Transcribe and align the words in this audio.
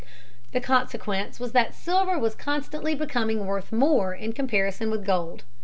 The 0.51 0.59
consequence 0.59 1.39
was 1.39 1.51
that 1.51 1.75
silver 1.75 2.17
was 2.17 2.33
constantly 2.33 2.95
becoming 2.95 3.45
worth 3.45 3.71
more 3.71 4.15
in 4.15 4.33
comparison 4.33 4.89
with 4.89 5.05
gold. 5.05 5.43